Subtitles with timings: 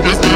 [0.00, 0.27] This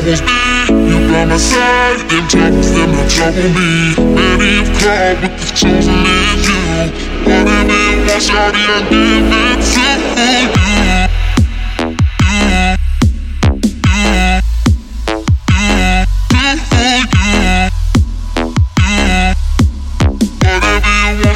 [0.00, 0.32] troubles me.
[0.90, 3.94] You by my side, them troubles, them don't trouble me.
[4.14, 6.64] Many have called, but the chosen is you.
[7.24, 9.84] Whatever you want, shawty, I give it to
[10.16, 10.40] you.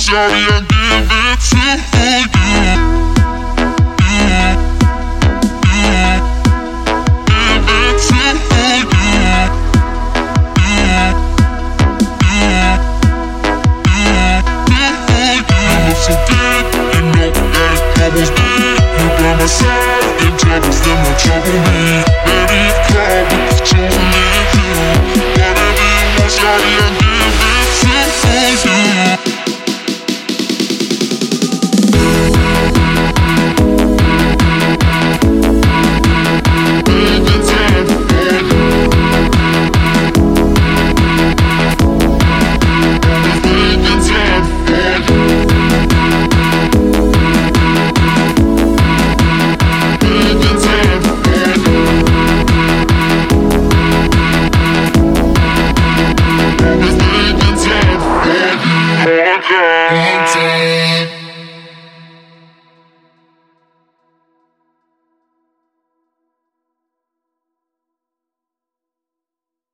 [0.05, 2.84] Shawty, I give it to you
[19.47, 19.85] Painting.